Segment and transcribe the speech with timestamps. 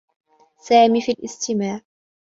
[0.57, 1.81] سامي في الاستماع.